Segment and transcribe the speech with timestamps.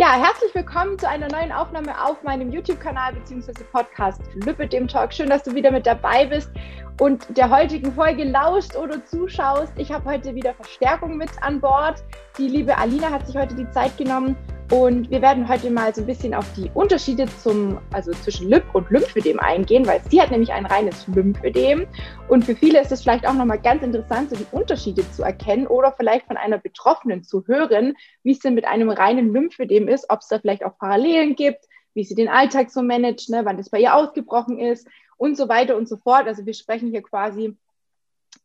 [0.00, 3.52] Ja, herzlich willkommen zu einer neuen Aufnahme auf meinem YouTube-Kanal bzw.
[3.70, 5.12] Podcast Lüppet Talk.
[5.12, 6.50] Schön, dass du wieder mit dabei bist
[7.00, 9.74] und der heutigen Folge lauscht oder zuschaust.
[9.76, 12.02] Ich habe heute wieder Verstärkung mit an Bord.
[12.38, 14.38] Die liebe Alina hat sich heute die Zeit genommen
[14.70, 18.62] und wir werden heute mal so ein bisschen auf die Unterschiede zum, also zwischen Lip
[18.72, 21.88] und Lymphödem eingehen, weil sie hat nämlich ein reines Lymphödem.
[22.28, 25.66] Und für viele ist es vielleicht auch nochmal ganz interessant, so die Unterschiede zu erkennen
[25.66, 30.08] oder vielleicht von einer Betroffenen zu hören, wie es denn mit einem reinen Lymphödem ist,
[30.08, 33.56] ob es da vielleicht auch Parallelen gibt, wie sie den Alltag so managt, ne, wann
[33.56, 36.28] das bei ihr ausgebrochen ist und so weiter und so fort.
[36.28, 37.56] Also wir sprechen hier quasi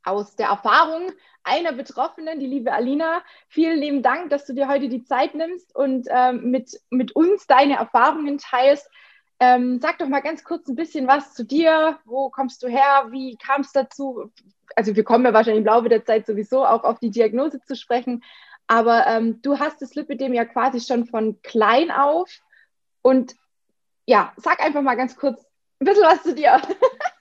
[0.04, 1.12] aus der Erfahrung
[1.44, 3.22] einer Betroffenen, die liebe Alina.
[3.48, 7.48] Vielen lieben Dank, dass du dir heute die Zeit nimmst und ähm, mit, mit uns
[7.48, 8.90] deine Erfahrungen teilst.
[9.40, 12.00] Ähm, sag doch mal ganz kurz ein bisschen was zu dir.
[12.06, 13.08] Wo kommst du her?
[13.10, 14.32] Wie kam es dazu?
[14.76, 17.76] Also wir kommen ja wahrscheinlich im Laufe der Zeit sowieso auch auf die Diagnose zu
[17.76, 18.24] sprechen.
[18.68, 22.30] Aber ähm, du hast das Lipidem ja quasi schon von klein auf.
[23.02, 23.36] Und
[24.06, 25.46] ja, sag einfach mal ganz kurz
[25.80, 26.62] ein bisschen was zu dir.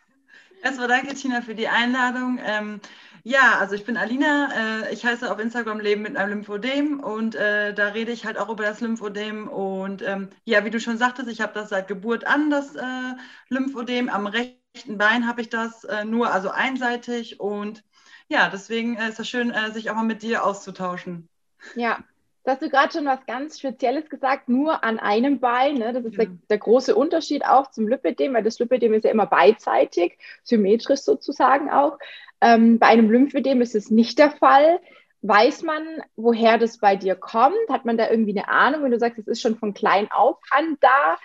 [0.65, 2.41] Erstmal danke, Tina, für die Einladung.
[2.43, 2.81] Ähm,
[3.23, 4.49] ja, also ich bin Alina.
[4.87, 8.39] Äh, ich heiße auf Instagram Leben mit einem Lymphödem und äh, da rede ich halt
[8.39, 9.47] auch über das Lymphödem.
[9.47, 13.15] Und ähm, ja, wie du schon sagtest, ich habe das seit Geburt an, das äh,
[13.51, 14.09] Lymphödem.
[14.09, 17.41] Am rechten Bein habe ich das äh, nur, also einseitig.
[17.41, 17.85] Und
[18.29, 21.29] ja, deswegen äh, ist es schön, äh, sich auch mal mit dir auszutauschen.
[21.75, 22.03] Ja,
[22.45, 25.77] Du hast du gerade schon was ganz Spezielles gesagt, nur an einem Bein.
[25.77, 25.95] Ne?
[25.95, 26.27] Das ist ja.
[26.27, 31.01] der, der, große Unterschied auch zum Lipödem, weil das Lipödem ist ja immer beidseitig, symmetrisch
[31.01, 31.99] sozusagen auch.
[32.43, 34.79] Ähm, bei einem Lymphödem ist es nicht der Fall.
[35.23, 37.57] Weiß man, woher das bei dir kommt?
[37.71, 40.37] Hat man da irgendwie eine Ahnung, wenn du sagst, es ist schon von klein auf
[40.51, 41.17] an da?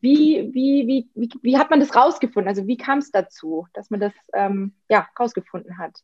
[0.00, 2.48] Wie, wie, wie, wie, wie hat man das rausgefunden?
[2.48, 6.02] Also wie kam es dazu, dass man das ähm, ja, rausgefunden hat?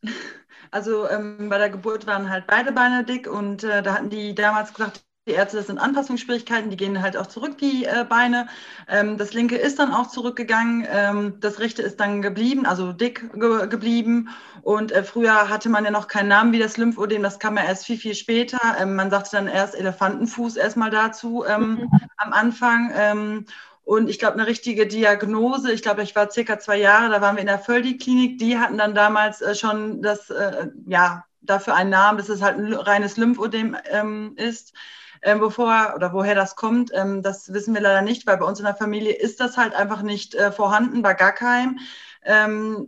[0.71, 4.35] Also ähm, bei der Geburt waren halt beide Beine dick und äh, da hatten die
[4.35, 8.47] damals gesagt, die Ärzte, das sind Anpassungsschwierigkeiten, die gehen halt auch zurück, die äh, Beine.
[8.87, 13.31] Ähm, das linke ist dann auch zurückgegangen, ähm, das rechte ist dann geblieben, also dick
[13.33, 14.29] ge geblieben.
[14.61, 17.63] Und äh, früher hatte man ja noch keinen Namen wie das Lymphödem, das kam ja
[17.63, 18.59] erst viel, viel später.
[18.79, 21.89] Ähm, man sagte dann erst Elefantenfuß erstmal dazu ähm, mhm.
[22.17, 23.45] am Anfang.
[23.89, 27.37] Und ich glaube, eine richtige Diagnose, ich glaube, ich war circa zwei Jahre, da waren
[27.37, 31.89] wir in der Völdi-Klinik, die hatten dann damals äh, schon das, äh, ja, dafür einen
[31.89, 34.73] Namen, dass es halt ein reines Lymphödem ähm, ist.
[35.23, 38.59] Ähm, bevor oder woher das kommt, ähm, das wissen wir leider nicht, weil bei uns
[38.59, 41.79] in der Familie ist das halt einfach nicht äh, vorhanden, bei gar keinem.
[42.21, 42.87] Ähm,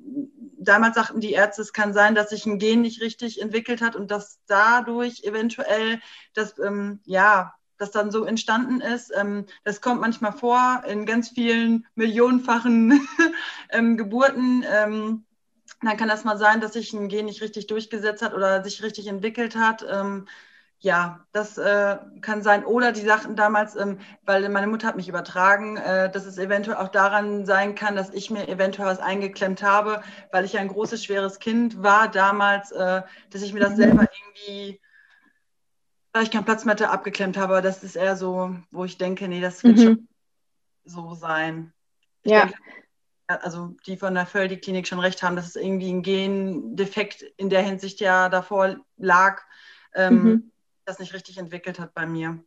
[0.60, 3.96] damals sagten die Ärzte, es kann sein, dass sich ein Gen nicht richtig entwickelt hat
[3.96, 6.00] und dass dadurch eventuell
[6.36, 9.12] das, ähm, ja, das dann so entstanden ist.
[9.16, 13.08] Ähm, das kommt manchmal vor in ganz vielen millionenfachen
[13.70, 14.64] ähm, Geburten.
[14.72, 15.26] Ähm,
[15.82, 18.84] dann kann das mal sein, dass sich ein Gen nicht richtig durchgesetzt hat oder sich
[18.84, 19.84] richtig entwickelt hat.
[20.84, 22.66] Ja, das äh, kann sein.
[22.66, 26.78] Oder die sagten damals, ähm, weil meine Mutter hat mich übertragen, äh, dass es eventuell
[26.78, 31.04] auch daran sein kann, dass ich mir eventuell was eingeklemmt habe, weil ich ein großes,
[31.04, 34.82] schweres Kind war damals, äh, dass ich mir das selber irgendwie
[36.14, 37.62] weil ich keinen Platz mehr abgeklemmt habe.
[37.62, 39.82] Das ist eher so, wo ich denke, nee, das wird mhm.
[39.82, 40.08] schon
[40.84, 41.74] so sein.
[42.24, 42.46] Ich ja.
[42.46, 42.58] Denke,
[43.28, 47.62] also die von der Völdi-Klinik schon recht haben, dass es irgendwie ein Gendefekt in der
[47.62, 49.42] Hinsicht ja davor lag,
[49.94, 50.52] ähm, mhm.
[50.86, 52.40] das nicht richtig entwickelt hat bei mir.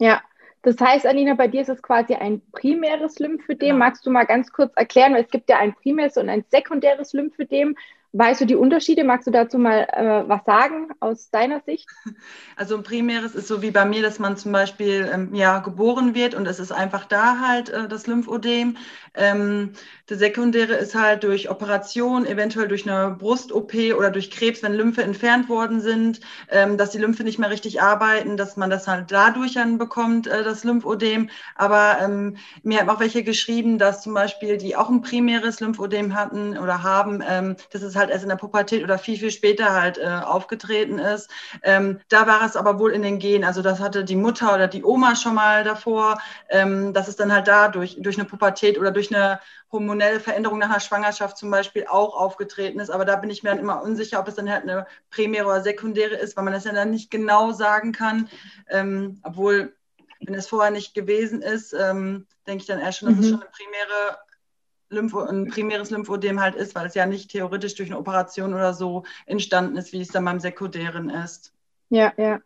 [0.00, 0.22] Ja,
[0.62, 3.68] das heißt, Alina, bei dir ist es quasi ein primäres Lymphödem.
[3.68, 3.74] Ja.
[3.74, 7.12] Magst du mal ganz kurz erklären, weil es gibt ja ein primäres und ein sekundäres
[7.12, 7.76] Lymphödem.
[8.16, 9.02] Weißt du die Unterschiede?
[9.02, 11.88] Magst du dazu mal äh, was sagen aus deiner Sicht?
[12.56, 16.14] Also ein primäres ist so wie bei mir, dass man zum Beispiel ähm, ja, geboren
[16.14, 18.76] wird und es ist einfach da halt äh, das Lymphödem.
[19.16, 19.72] Ähm,
[20.08, 25.02] der sekundäre ist halt durch Operation, eventuell durch eine Brust-OP oder durch Krebs, wenn Lymphe
[25.02, 26.20] entfernt worden sind,
[26.50, 30.26] ähm, dass die Lymphe nicht mehr richtig arbeiten, dass man das halt dadurch dann bekommt,
[30.26, 31.30] äh, das Lymphödem.
[31.54, 36.14] Aber ähm, mir haben auch welche geschrieben, dass zum Beispiel die auch ein primäres Lymphödem
[36.14, 39.30] hatten oder haben, ähm, das ist halt halt erst in der Pubertät oder viel, viel
[39.30, 41.30] später halt äh, aufgetreten ist.
[41.62, 43.44] Ähm, da war es aber wohl in den Genen.
[43.44, 47.32] Also das hatte die Mutter oder die Oma schon mal davor, ähm, dass es dann
[47.32, 49.40] halt da durch, durch eine Pubertät oder durch eine
[49.72, 52.90] hormonelle Veränderung nach einer Schwangerschaft zum Beispiel auch aufgetreten ist.
[52.90, 55.62] Aber da bin ich mir dann immer unsicher, ob es dann halt eine primäre oder
[55.62, 58.28] sekundäre ist, weil man das ja dann nicht genau sagen kann.
[58.68, 59.74] Ähm, obwohl,
[60.20, 63.22] wenn es vorher nicht gewesen ist, ähm, denke ich dann eher schon, dass mhm.
[63.22, 64.18] es schon eine primäre
[64.94, 68.72] Lympho, ein primäres Lymphödem halt ist, weil es ja nicht theoretisch durch eine Operation oder
[68.72, 71.52] so entstanden ist, wie es dann beim Sekundären ist.
[71.90, 72.40] Ja, ja.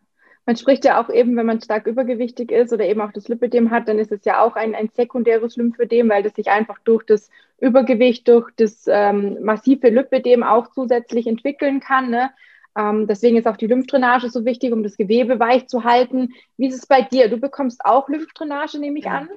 [0.45, 3.69] Man spricht ja auch eben, wenn man stark übergewichtig ist oder eben auch das Lipödem
[3.69, 7.03] hat, dann ist es ja auch ein, ein sekundäres Lymphödem, weil das sich einfach durch
[7.05, 7.29] das
[7.59, 12.09] Übergewicht, durch das ähm, massive Lipödem auch zusätzlich entwickeln kann.
[12.09, 12.31] Ne?
[12.75, 16.33] Ähm, deswegen ist auch die Lymphdrainage so wichtig, um das Gewebe weich zu halten.
[16.57, 17.29] Wie ist es bei dir?
[17.29, 19.19] Du bekommst auch Lymphdrainage, nehme ich ja.
[19.19, 19.29] an?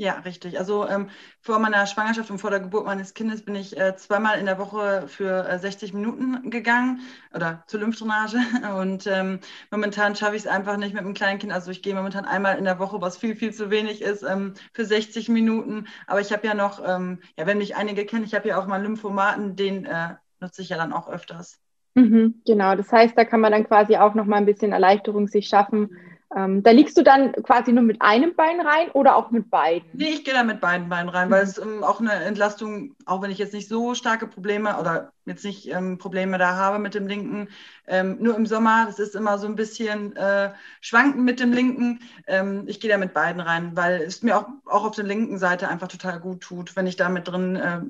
[0.00, 0.56] Ja, richtig.
[0.60, 1.10] Also ähm,
[1.40, 4.56] vor meiner Schwangerschaft und vor der Geburt meines Kindes bin ich äh, zweimal in der
[4.56, 7.00] Woche für äh, 60 Minuten gegangen
[7.34, 8.38] oder zur Lymphdrainage.
[8.78, 9.40] Und ähm,
[9.72, 11.52] momentan schaffe ich es einfach nicht mit einem kleinen Kind.
[11.52, 14.54] Also ich gehe momentan einmal in der Woche, was viel, viel zu wenig ist, ähm,
[14.72, 15.88] für 60 Minuten.
[16.06, 18.68] Aber ich habe ja noch, ähm, ja, wenn mich einige kennen, ich habe ja auch
[18.68, 21.58] mal Lymphomaten, den äh, nutze ich ja dann auch öfters.
[21.94, 25.26] Mhm, genau, das heißt, da kann man dann quasi auch noch mal ein bisschen Erleichterung
[25.26, 25.90] sich schaffen
[26.36, 29.88] ähm, da liegst du dann quasi nur mit einem Bein rein oder auch mit beiden?
[29.94, 33.22] Nee, ich gehe da mit beiden Beinen rein, weil es ähm, auch eine Entlastung, auch
[33.22, 36.94] wenn ich jetzt nicht so starke Probleme oder jetzt nicht ähm, Probleme da habe mit
[36.94, 37.48] dem linken,
[37.86, 40.50] ähm, nur im Sommer, das ist immer so ein bisschen äh,
[40.82, 42.00] schwanken mit dem linken.
[42.26, 45.38] Ähm, ich gehe da mit beiden rein, weil es mir auch, auch auf der linken
[45.38, 47.80] Seite einfach total gut tut, wenn ich da mit drin, äh,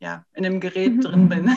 [0.00, 1.00] ja, in dem Gerät mhm.
[1.00, 1.56] drin bin.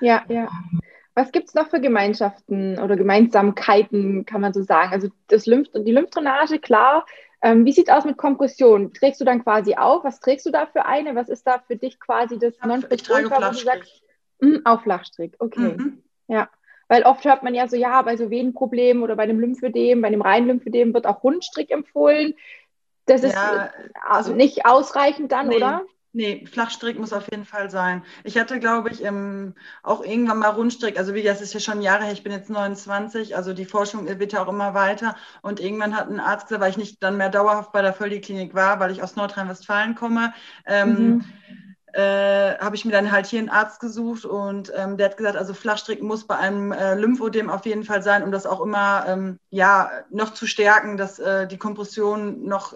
[0.00, 0.48] Ja, ja.
[1.14, 4.92] Was gibt es noch für Gemeinschaften oder Gemeinsamkeiten, kann man so sagen?
[4.92, 7.06] Also das Lymph die Lymphdrainage, klar.
[7.40, 8.92] Ähm, wie sieht es aus mit Kompression?
[8.94, 10.02] Trägst du dann quasi auf?
[10.02, 11.14] Was trägst du da für eine?
[11.14, 14.02] Was ist da für dich quasi das Non-Plus-Ultra, wo du sagst,
[14.40, 15.76] mh, auch Flachstrick, okay.
[15.76, 16.02] Mhm.
[16.26, 16.48] Ja,
[16.88, 20.10] weil oft hört man ja so, ja, bei so Venenproblemen oder bei dem Lymphödem, bei
[20.10, 22.34] dem reinen Lymphödem wird auch Rundstrick empfohlen.
[23.06, 23.70] Das ist ja,
[24.06, 25.56] also nicht ausreichend dann, nee.
[25.56, 25.82] oder?
[26.16, 28.04] Nee, Flachstrick muss auf jeden Fall sein.
[28.22, 30.96] Ich hatte, glaube ich, im, auch irgendwann mal Rundstrick.
[30.96, 34.06] Also wie das ist ja schon Jahre her, ich bin jetzt 29, also die Forschung
[34.06, 35.16] wird ja auch immer weiter.
[35.42, 38.54] Und irgendwann hat ein Arzt gesagt, weil ich nicht dann mehr dauerhaft bei der Völdi-Klinik
[38.54, 40.32] war, weil ich aus Nordrhein-Westfalen komme,
[40.66, 41.24] ähm, mhm.
[41.94, 45.36] äh, habe ich mir dann halt hier einen Arzt gesucht und ähm, der hat gesagt,
[45.36, 49.04] also Flachstrick muss bei einem äh, Lymphodem auf jeden Fall sein, um das auch immer
[49.08, 52.72] ähm, ja, noch zu stärken, dass äh, die Kompression noch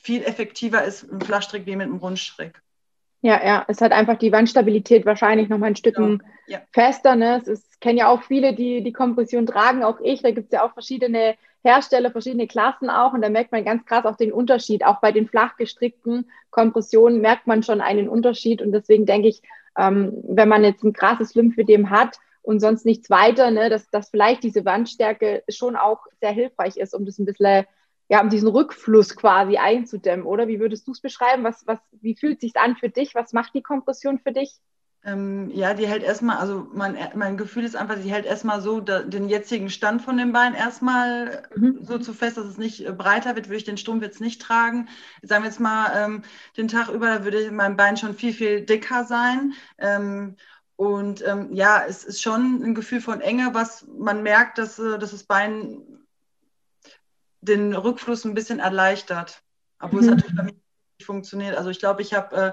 [0.00, 2.62] viel effektiver ist im Flachstrick wie mit einem Rundstrick.
[3.28, 6.16] Ja, ja, es hat einfach die Wandstabilität wahrscheinlich noch mal ein Stück ja.
[6.46, 6.60] ja.
[6.72, 7.14] fester.
[7.14, 7.36] Ne?
[7.36, 10.22] Es ist, kennen ja auch viele, die die Kompression tragen, auch ich.
[10.22, 13.12] Da gibt es ja auch verschiedene Hersteller, verschiedene Klassen auch.
[13.12, 14.82] Und da merkt man ganz krass auch den Unterschied.
[14.82, 18.62] Auch bei den flach gestrickten Kompressionen merkt man schon einen Unterschied.
[18.62, 19.42] Und deswegen denke ich,
[19.76, 24.08] ähm, wenn man jetzt ein krasses Lymphödem hat und sonst nichts weiter, ne, dass, dass
[24.08, 27.66] vielleicht diese Wandstärke schon auch sehr hilfreich ist, um das ein bisschen
[28.08, 30.48] ja, um diesen Rückfluss quasi einzudämmen, oder?
[30.48, 31.44] Wie würdest du es beschreiben?
[31.44, 33.14] Was, was, wie fühlt sich an für dich?
[33.14, 34.58] Was macht die Kompression für dich?
[35.04, 38.80] Ähm, ja, die hält erstmal, also mein, mein Gefühl ist einfach, sie hält erstmal so
[38.80, 41.78] da, den jetzigen Stand von dem Bein erstmal mhm.
[41.82, 44.42] so zu fest, dass es nicht äh, breiter wird, würde ich den Strumpf jetzt nicht
[44.42, 44.88] tragen.
[45.22, 46.22] Sagen wir jetzt mal, ähm,
[46.56, 49.52] den Tag über würde mein Bein schon viel, viel dicker sein.
[49.78, 50.36] Ähm,
[50.74, 54.98] und ähm, ja, es ist schon ein Gefühl von Enge, was man merkt, dass, äh,
[54.98, 55.97] dass das Bein
[57.48, 59.42] den Rückfluss ein bisschen erleichtert.
[59.80, 60.08] Obwohl mhm.
[60.08, 61.56] es natürlich bei mir nicht funktioniert.
[61.56, 62.52] Also ich glaube, ich habe äh,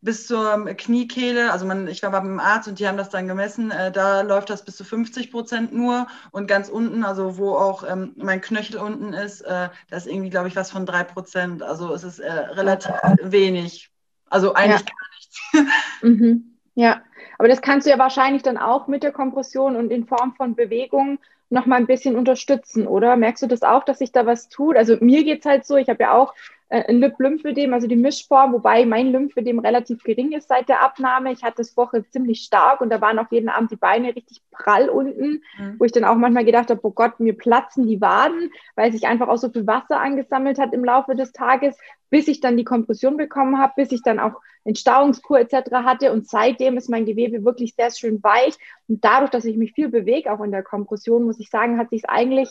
[0.00, 3.70] bis zur Kniekehle, also man, ich war beim Arzt und die haben das dann gemessen,
[3.70, 7.82] äh, da läuft das bis zu 50 Prozent nur und ganz unten, also wo auch
[7.88, 11.62] ähm, mein Knöchel unten ist, äh, da ist irgendwie, glaube ich, was von drei Prozent.
[11.62, 13.90] Also es ist äh, relativ wenig.
[14.30, 14.86] Also eigentlich ja.
[14.86, 15.38] gar nichts.
[16.02, 16.56] Mhm.
[16.74, 17.02] Ja,
[17.38, 20.54] aber das kannst du ja wahrscheinlich dann auch mit der Kompression und in Form von
[20.54, 21.18] Bewegung
[21.50, 23.16] noch mal ein bisschen unterstützen, oder?
[23.16, 24.76] Merkst du das auch, dass sich da was tut?
[24.76, 26.34] Also mir geht es halt so, ich habe ja auch
[26.70, 31.32] ein Lymphödem, also die Mischform, wobei mein Lymphödem relativ gering ist seit der Abnahme.
[31.32, 34.42] Ich hatte es vorher ziemlich stark und da waren auch jeden Abend die Beine richtig
[34.50, 35.76] prall unten, mhm.
[35.78, 39.06] wo ich dann auch manchmal gedacht habe, oh Gott, mir platzen die Waden, weil sich
[39.06, 41.74] einfach auch so viel Wasser angesammelt hat im Laufe des Tages,
[42.10, 44.34] bis ich dann die Kompression bekommen habe, bis ich dann auch
[44.64, 45.70] Entstauungskur etc.
[45.72, 48.58] hatte und seitdem ist mein Gewebe wirklich sehr schön weich
[48.88, 51.88] und dadurch, dass ich mich viel bewege, auch in der Kompression, muss ich sagen, hat
[51.88, 52.50] sich es eigentlich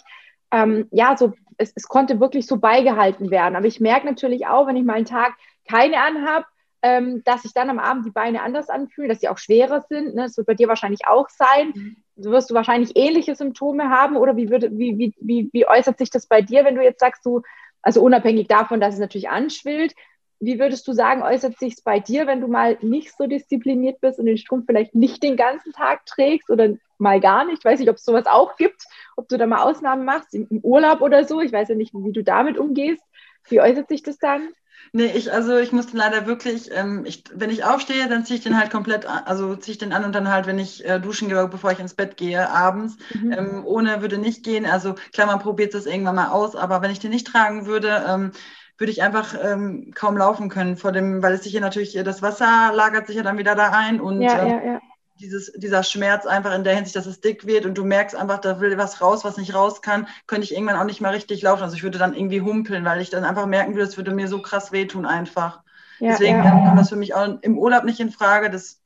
[0.52, 3.56] ähm, ja, so, es, es konnte wirklich so beigehalten werden.
[3.56, 5.34] Aber ich merke natürlich auch, wenn ich mal einen Tag
[5.70, 6.46] keine anhabe,
[6.82, 10.16] ähm, dass sich dann am Abend die Beine anders anfühlen, dass sie auch schwerer sind.
[10.16, 10.24] Ne?
[10.24, 11.74] Das wird bei dir wahrscheinlich auch sein.
[11.76, 11.98] Mhm.
[12.16, 15.98] So wirst du wahrscheinlich ähnliche Symptome haben oder wie, würde, wie, wie, wie, wie äußert
[15.98, 17.42] sich das bei dir, wenn du jetzt sagst, du,
[17.82, 19.94] also unabhängig davon, dass es natürlich anschwillt,
[20.40, 24.02] wie würdest du sagen, äußert sich es bei dir, wenn du mal nicht so diszipliniert
[24.02, 27.60] bist und den Strumpf vielleicht nicht den ganzen Tag trägst oder mal gar nicht?
[27.60, 28.84] Ich weiß nicht, ob es sowas auch gibt,
[29.16, 31.42] ob du da mal Ausnahmen machst, im, Urlaub oder so.
[31.42, 33.02] Ich weiß ja nicht, wie du damit umgehst.
[33.50, 34.50] Wie äußert sich das dann?
[34.94, 38.44] Nee, ich, also ich musste leider wirklich, ähm, ich, wenn ich aufstehe, dann ziehe ich
[38.44, 41.00] den halt komplett, an, also ziehe ich den an und dann halt, wenn ich äh,
[41.00, 42.98] duschen gehe, bevor ich ins Bett gehe, abends.
[43.14, 43.32] Mhm.
[43.32, 44.66] Ähm, ohne würde nicht gehen.
[44.66, 48.06] Also klar, man probiert das irgendwann mal aus, aber wenn ich den nicht tragen würde,
[48.08, 48.32] ähm,
[48.78, 52.22] würde ich einfach ähm, kaum laufen können vor dem, weil es sich hier natürlich, das
[52.22, 54.82] Wasser lagert sich ja dann wieder da ein und ja, äh, ja, ja.
[55.20, 58.38] Dieses, dieser Schmerz einfach in der Hinsicht, dass es dick wird und du merkst einfach,
[58.38, 61.42] da will was raus, was nicht raus kann, könnte ich irgendwann auch nicht mehr richtig
[61.42, 61.64] laufen.
[61.64, 64.28] Also ich würde dann irgendwie humpeln, weil ich dann einfach merken würde, es würde mir
[64.28, 65.62] so krass wehtun einfach.
[66.00, 68.80] Deswegen kommt das für mich auch im Urlaub nicht in Frage, dass,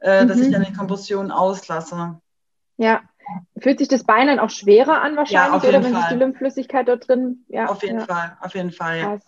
[0.00, 0.28] äh, mhm.
[0.28, 2.20] dass ich dann die Kompression auslasse.
[2.76, 3.02] Ja,
[3.58, 6.00] Fühlt sich das Bein dann auch schwerer an wahrscheinlich, ja, oder wenn Fall.
[6.02, 7.44] sich die Lymphflüssigkeit dort drin.
[7.48, 8.06] Ja, auf jeden ja.
[8.06, 8.98] Fall, auf jeden Fall.
[8.98, 9.18] Ja.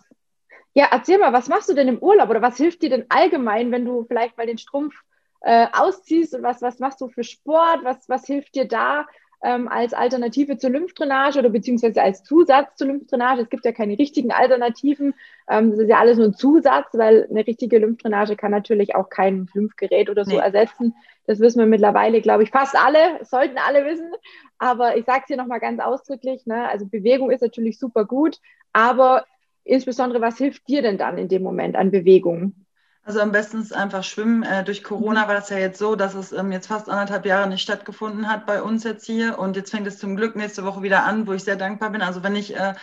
[0.73, 3.71] ja, erzähl mal, was machst du denn im Urlaub oder was hilft dir denn allgemein,
[3.71, 4.95] wenn du vielleicht mal den Strumpf
[5.41, 7.83] äh, ausziehst und was, was machst du für Sport?
[7.83, 9.05] Was, was hilft dir da?
[9.43, 13.41] Ähm, als Alternative zur Lymphdrainage oder beziehungsweise als Zusatz zur Lymphdrainage.
[13.41, 15.13] Es gibt ja keine richtigen Alternativen.
[15.49, 19.09] Ähm, das ist ja alles nur ein Zusatz, weil eine richtige Lymphdrainage kann natürlich auch
[19.09, 20.41] kein Lymphgerät oder so nee.
[20.41, 20.95] ersetzen.
[21.25, 24.11] Das wissen wir mittlerweile, glaube ich, fast alle, sollten alle wissen.
[24.57, 26.45] Aber ich sage es hier nochmal ganz ausdrücklich.
[26.45, 26.67] Ne?
[26.67, 28.39] Also Bewegung ist natürlich super gut,
[28.73, 29.25] aber
[29.63, 32.66] insbesondere, was hilft dir denn dann in dem Moment an Bewegung?
[33.07, 34.43] Also am besten ist einfach schwimmen.
[34.43, 35.27] Äh, durch Corona mhm.
[35.29, 38.45] war das ja jetzt so, dass es ähm, jetzt fast anderthalb Jahre nicht stattgefunden hat
[38.45, 39.39] bei uns jetzt hier.
[39.39, 42.01] Und jetzt fängt es zum Glück nächste Woche wieder an, wo ich sehr dankbar bin.
[42.01, 42.73] Also wenn ich äh,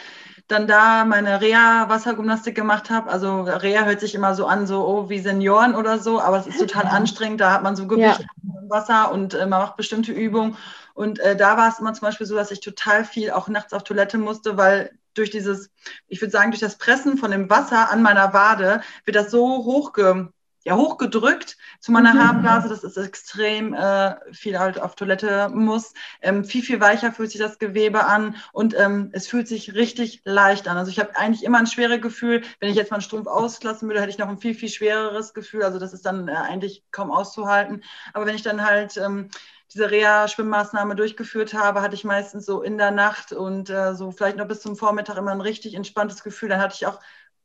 [0.49, 5.11] dann da meine Reha-Wassergymnastik gemacht habe, also Reha hört sich immer so an, so oh,
[5.11, 7.43] wie Senioren oder so, aber es ist total anstrengend.
[7.43, 8.27] Da hat man so Gewicht ja.
[8.43, 10.57] im Wasser und äh, man macht bestimmte Übungen.
[10.95, 13.75] Und äh, da war es immer zum Beispiel so, dass ich total viel auch nachts
[13.75, 15.71] auf Toilette musste, weil durch dieses,
[16.09, 19.65] ich würde sagen, durch das Pressen von dem Wasser an meiner Wade wird das so
[19.65, 20.33] hochge,
[20.65, 22.21] ja, hochgedrückt zu meiner mhm.
[22.21, 25.93] Haarblase, dass es extrem äh, viel halt auf Toilette muss.
[26.23, 30.23] Ähm, viel, viel weicher fühlt sich das Gewebe an und ähm, es fühlt sich richtig
[30.25, 30.79] leicht an.
[30.79, 32.43] Also ich habe eigentlich immer ein schweres Gefühl.
[32.61, 35.35] Wenn ich jetzt mal einen Strumpf auslassen würde, hätte ich noch ein viel, viel schwereres
[35.35, 35.65] Gefühl.
[35.65, 37.85] Also das ist dann äh, eigentlich kaum auszuhalten.
[38.15, 39.29] Aber wenn ich dann halt ähm,
[39.73, 44.37] diese Reha-Schwimmmaßnahme durchgeführt habe, hatte ich meistens so in der Nacht und äh, so vielleicht
[44.37, 46.49] noch bis zum Vormittag immer ein richtig entspanntes Gefühl.
[46.49, 47.01] Dann hatte ich auch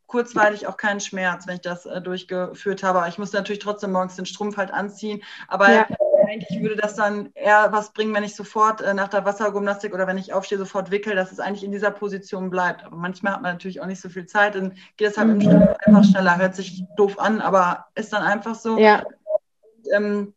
[0.10, 3.08] kurzweilig auch keinen Schmerz, wenn ich das äh, durchgeführt habe.
[3.08, 5.22] Ich musste natürlich trotzdem morgens den Strumpf halt anziehen.
[5.48, 5.88] Aber ja.
[6.28, 10.08] eigentlich würde das dann eher was bringen, wenn ich sofort äh, nach der Wassergymnastik oder
[10.08, 12.84] wenn ich aufstehe, sofort wickel, dass es eigentlich in dieser Position bleibt.
[12.84, 14.56] Aber manchmal hat man natürlich auch nicht so viel Zeit.
[14.56, 15.36] Dann geht es halt mhm.
[15.36, 16.38] im Strumpf einfach schneller.
[16.38, 18.78] Hört sich doof an, aber ist dann einfach so.
[18.80, 19.04] Ja.
[19.04, 20.34] Und, ähm,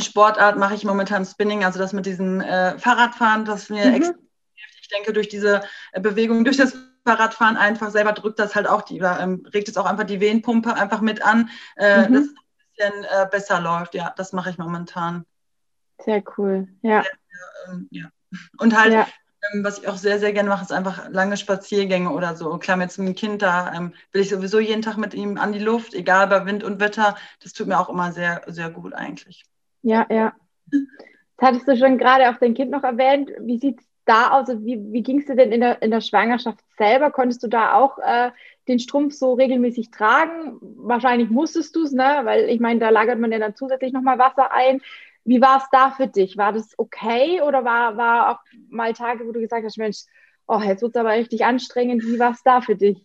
[0.00, 3.94] Sportart mache ich momentan Spinning, also das mit diesem äh, Fahrradfahren, das mir mhm.
[3.94, 4.18] extrem
[4.54, 4.80] hilft.
[4.80, 5.62] Ich denke, durch diese
[5.92, 6.76] äh, Bewegung, durch das
[7.06, 10.20] Fahrradfahren einfach selber drückt das halt auch die, oder, ähm, regt es auch einfach die
[10.20, 12.14] Venenpumpe einfach mit an, äh, mhm.
[12.14, 12.34] dass es ein
[12.76, 13.94] bisschen äh, besser läuft.
[13.94, 15.24] Ja, das mache ich momentan.
[16.04, 17.04] Sehr cool, ja.
[17.68, 18.06] Ähm, ja.
[18.58, 19.06] Und halt, ja.
[19.52, 22.58] ähm, was ich auch sehr, sehr gerne mache, ist einfach lange Spaziergänge oder so.
[22.58, 25.58] Klar, mit einem Kind, da ähm, will ich sowieso jeden Tag mit ihm an die
[25.58, 27.16] Luft, egal bei Wind und Wetter.
[27.42, 29.44] Das tut mir auch immer sehr, sehr gut eigentlich.
[29.86, 30.34] Ja, ja.
[31.36, 33.30] Das hattest du schon gerade auch dein Kind noch erwähnt.
[33.40, 34.48] Wie sieht es da aus?
[34.48, 37.12] Also wie, wie ging es dir denn in der, in der Schwangerschaft selber?
[37.12, 38.32] Konntest du da auch äh,
[38.66, 40.58] den Strumpf so regelmäßig tragen?
[40.60, 42.22] Wahrscheinlich musstest du es, ne?
[42.24, 44.80] Weil ich meine, da lagert man ja dann zusätzlich nochmal Wasser ein.
[45.24, 46.36] Wie war es da für dich?
[46.36, 49.98] War das okay oder war, war auch mal Tage, wo du gesagt hast, Mensch,
[50.48, 52.02] oh, jetzt wird es aber richtig anstrengend.
[52.02, 53.04] Wie war es da für dich?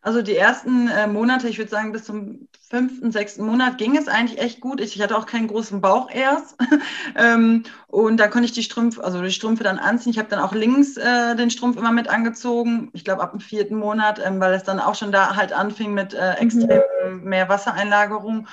[0.00, 4.08] Also die ersten äh, Monate, ich würde sagen bis zum fünften, sechsten Monat ging es
[4.08, 4.80] eigentlich echt gut.
[4.80, 6.56] Ich, ich hatte auch keinen großen Bauch erst.
[7.16, 10.12] ähm, und da konnte ich die Strümpfe, also die Strümpfe dann anziehen.
[10.12, 12.90] Ich habe dann auch links äh, den Strumpf immer mit angezogen.
[12.92, 15.94] Ich glaube ab dem vierten Monat, ähm, weil es dann auch schon da halt anfing
[15.94, 16.46] mit äh, mhm.
[16.46, 17.24] extrem mhm.
[17.24, 18.46] mehr Wassereinlagerung.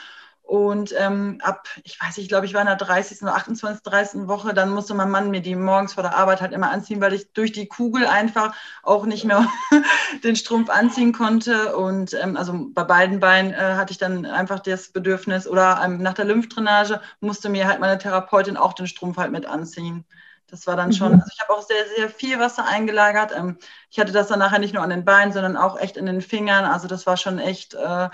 [0.46, 3.24] Und ähm, ab, ich weiß nicht, ich glaube, ich war in der 30.
[3.24, 3.82] oder 28.
[3.82, 4.28] 30.
[4.28, 7.14] Woche, dann musste mein Mann mir die morgens vor der Arbeit halt immer anziehen, weil
[7.14, 9.48] ich durch die Kugel einfach auch nicht mehr
[10.24, 11.76] den Strumpf anziehen konnte.
[11.76, 15.98] Und ähm, also bei beiden Beinen äh, hatte ich dann einfach das Bedürfnis oder ähm,
[15.98, 20.06] nach der Lymphdrainage musste mir halt meine Therapeutin auch den Strumpf halt mit anziehen.
[20.48, 21.22] Das war dann schon, mhm.
[21.22, 23.36] also ich habe auch sehr, sehr viel Wasser eingelagert.
[23.36, 23.58] Ähm,
[23.90, 26.22] ich hatte das dann nachher nicht nur an den Beinen, sondern auch echt in den
[26.22, 26.66] Fingern.
[26.66, 28.10] Also das war schon echt äh,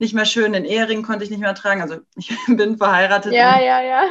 [0.00, 0.52] nicht mehr schön.
[0.52, 1.82] Den Ehering konnte ich nicht mehr tragen.
[1.82, 3.32] Also ich bin verheiratet.
[3.32, 4.02] Ja, und, ja, ja.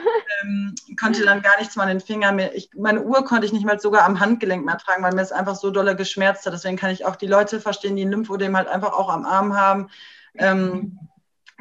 [0.41, 2.55] Ähm, konnte dann gar nichts mehr an den Fingern mehr.
[2.55, 5.31] Ich, meine Uhr konnte ich nicht mal sogar am Handgelenk mehr tragen, weil mir es
[5.31, 6.53] einfach so dolle geschmerzt hat.
[6.53, 9.57] Deswegen kann ich auch die Leute verstehen, die ein Lymphödem halt einfach auch am Arm
[9.57, 9.89] haben.
[10.35, 10.99] Ähm,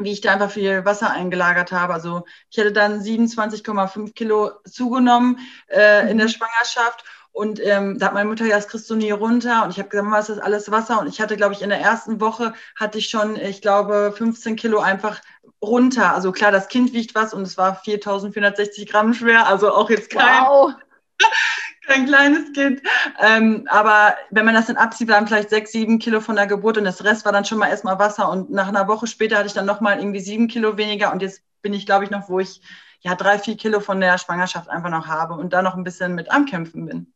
[0.00, 1.92] wie ich da einfach viel Wasser eingelagert habe.
[1.92, 6.32] Also ich hätte dann 27,5 Kilo zugenommen äh, in der mhm.
[6.32, 7.04] Schwangerschaft
[7.38, 9.62] und ähm, da hat meine Mutter gesagt, das kriegst du nie runter.
[9.62, 10.98] Und ich habe gesagt, was ist alles Wasser?
[10.98, 14.56] Und ich hatte, glaube ich, in der ersten Woche hatte ich schon, ich glaube, 15
[14.56, 15.20] Kilo einfach
[15.62, 16.12] runter.
[16.12, 19.46] Also klar, das Kind wiegt was und es war 4460 Gramm schwer.
[19.46, 20.72] Also auch jetzt kein, wow.
[21.86, 22.82] kein kleines Kind.
[23.20, 26.76] Ähm, aber wenn man das dann abzieht, waren vielleicht sechs, sieben Kilo von der Geburt
[26.76, 28.28] und das Rest war dann schon mal erstmal Wasser.
[28.32, 31.12] Und nach einer Woche später hatte ich dann nochmal irgendwie sieben Kilo weniger.
[31.12, 32.62] Und jetzt bin ich, glaube ich, noch, wo ich
[33.02, 36.16] ja drei, vier Kilo von der Schwangerschaft einfach noch habe und da noch ein bisschen
[36.16, 37.14] mit am Kämpfen bin.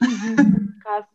[0.00, 0.80] Mhm.
[0.82, 1.06] Krass,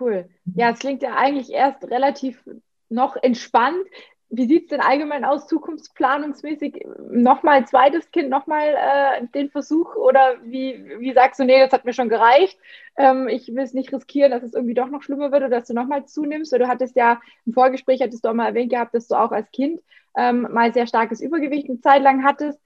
[0.00, 0.28] cool.
[0.54, 2.42] Ja, es klingt ja eigentlich erst relativ
[2.88, 3.84] noch entspannt.
[4.30, 6.86] Wie sieht es denn allgemein aus, zukunftsplanungsmäßig?
[7.10, 9.96] Nochmal zweites Kind, nochmal äh, den Versuch?
[9.96, 12.58] Oder wie, wie sagst du, nee, das hat mir schon gereicht?
[12.96, 15.68] Ähm, ich will es nicht riskieren, dass es irgendwie doch noch schlimmer wird oder dass
[15.68, 16.52] du nochmal zunimmst.
[16.52, 19.32] Oder du hattest ja im Vorgespräch, hattest du auch mal erwähnt gehabt, dass du auch
[19.32, 19.80] als Kind
[20.14, 22.60] ähm, mal sehr starkes Übergewicht eine Zeit lang hattest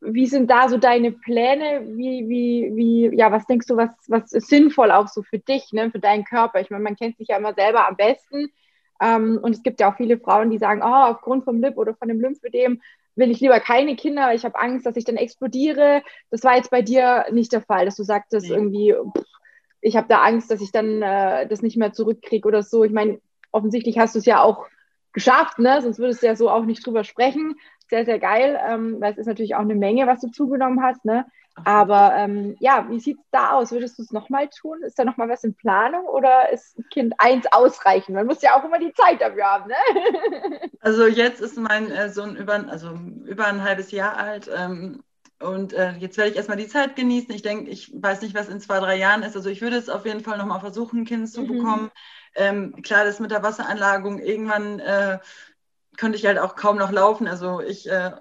[0.00, 1.82] wie sind da so deine Pläne?
[1.96, 5.72] Wie, wie, wie, ja, was denkst du, was, was ist sinnvoll auch so für dich,
[5.72, 6.60] ne, für deinen Körper?
[6.60, 8.48] Ich meine, man kennt sich ja immer selber am besten.
[9.00, 11.94] Ähm, und es gibt ja auch viele Frauen, die sagen, oh, aufgrund vom Lip oder
[11.94, 12.80] von dem Lymphödem
[13.16, 16.02] will ich lieber keine Kinder, weil ich habe Angst, dass ich dann explodiere.
[16.30, 18.54] Das war jetzt bei dir nicht der Fall, dass du sagtest nee.
[18.54, 19.24] irgendwie, pff,
[19.80, 22.84] ich habe da Angst, dass ich dann äh, das nicht mehr zurückkriege oder so.
[22.84, 24.66] Ich meine, offensichtlich hast du es ja auch
[25.12, 25.80] geschafft, ne?
[25.82, 27.56] sonst würdest du ja so auch nicht drüber sprechen.
[27.88, 31.04] Sehr, sehr geil, ähm, weil es ist natürlich auch eine Menge, was du zugenommen hast.
[31.04, 31.24] Ne?
[31.64, 33.72] Aber ähm, ja, wie sieht es da aus?
[33.72, 34.82] Würdest du es nochmal tun?
[34.82, 38.14] Ist da nochmal was in Planung oder ist Kind 1 ausreichend?
[38.14, 39.68] Man muss ja auch immer die Zeit dafür haben.
[39.68, 40.60] Ne?
[40.80, 44.48] Also jetzt ist mein äh, Sohn über, also über ein halbes Jahr alt.
[44.54, 45.02] Ähm,
[45.40, 47.34] und äh, jetzt werde ich erstmal die Zeit genießen.
[47.34, 49.36] Ich denke, ich weiß nicht, was in zwei, drei Jahren ist.
[49.36, 51.48] Also ich würde es auf jeden Fall nochmal versuchen, ein Kind zu mhm.
[51.48, 51.90] bekommen.
[52.34, 55.18] Ähm, klar, das mit der Wasseranlagung, irgendwann äh,
[55.98, 57.28] könnte ich halt auch kaum noch laufen.
[57.28, 58.12] Also ich äh,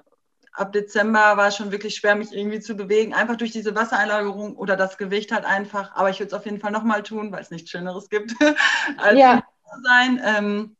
[0.51, 4.57] ab Dezember war es schon wirklich schwer, mich irgendwie zu bewegen, einfach durch diese Wassereinlagerung
[4.57, 5.95] oder das Gewicht halt einfach.
[5.95, 8.33] Aber ich würde es auf jeden Fall nochmal tun, weil es nichts Schöneres gibt,
[8.97, 9.43] als ja.
[9.83, 10.21] sein.
[10.23, 10.75] Ähm,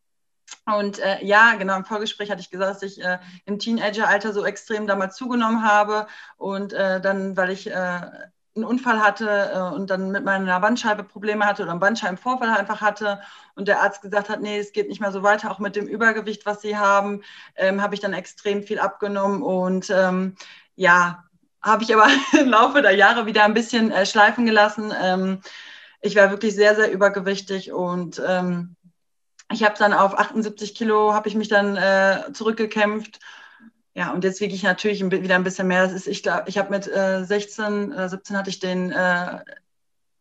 [0.66, 4.46] und äh, ja, genau, im Vorgespräch hatte ich gesagt, dass ich äh, im Teenageralter so
[4.46, 6.08] extrem damals zugenommen habe.
[6.38, 8.01] Und äh, dann, weil ich äh,
[8.58, 12.82] einen Unfall hatte äh, und dann mit meiner Bandscheibe Probleme hatte oder einen Bandscheibenvorfall einfach
[12.82, 13.22] hatte
[13.56, 15.88] und der Arzt gesagt hat, nee, es geht nicht mehr so weiter, auch mit dem
[15.88, 17.24] Übergewicht, was sie haben,
[17.56, 20.36] ähm, habe ich dann extrem viel abgenommen und ähm,
[20.76, 21.24] ja,
[21.62, 22.08] habe ich aber
[22.40, 24.94] im Laufe der Jahre wieder ein bisschen äh, schleifen gelassen.
[25.02, 25.42] Ähm,
[26.02, 28.76] ich war wirklich sehr, sehr übergewichtig und ähm,
[29.52, 33.20] ich habe dann auf 78 Kilo, habe ich mich dann äh, zurückgekämpft
[33.98, 35.82] ja, und jetzt wiege ich natürlich wieder ein bisschen mehr.
[35.82, 39.39] Das ist, ich glaube, ich habe mit äh, 16, äh, 17 hatte ich den, äh,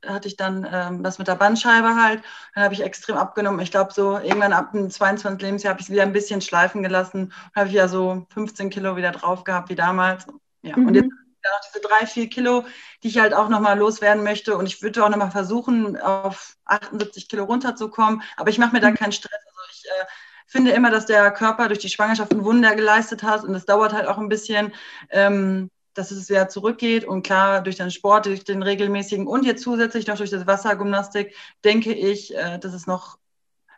[0.07, 2.23] hatte ich dann ähm, das mit der Bandscheibe halt.
[2.55, 3.61] Dann habe ich extrem abgenommen.
[3.61, 5.43] Ich glaube, so irgendwann ab dem 22.
[5.43, 7.35] Lebensjahr habe ich es wieder ein bisschen schleifen gelassen.
[7.55, 10.27] Habe ich ja so 15 Kilo wieder drauf gehabt wie damals.
[10.63, 10.87] Ja, mhm.
[10.87, 12.65] und jetzt noch diese drei, vier Kilo,
[13.03, 14.57] die ich halt auch nochmal loswerden möchte.
[14.57, 18.23] Und ich würde auch nochmal versuchen, auf 78 Kilo runterzukommen.
[18.39, 18.95] Aber ich mache mir da mhm.
[18.95, 19.35] keinen Stress.
[19.35, 20.05] Also ich äh,
[20.47, 23.93] finde immer, dass der Körper durch die Schwangerschaft ein Wunder geleistet hat und es dauert
[23.93, 24.73] halt auch ein bisschen,
[25.11, 27.05] ähm, dass es wieder zurückgeht.
[27.05, 31.35] Und klar, durch den Sport, durch den regelmäßigen und jetzt zusätzlich noch durch das Wassergymnastik,
[31.65, 33.19] denke ich, äh, dass es noch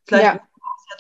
[0.06, 0.40] vielleicht ja.